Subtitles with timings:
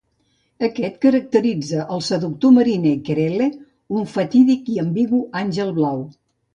[0.67, 3.53] Aquest caracteritza el seductor mariner Querelle,
[4.01, 6.07] un fatídic i ambigu àngel blau.